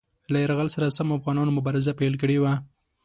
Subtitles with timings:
[0.31, 2.53] له یرغل سره سم افغانانو مبارزه پیل کړې وه.